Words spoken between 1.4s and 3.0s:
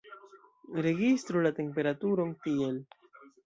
la temperaturon tiel.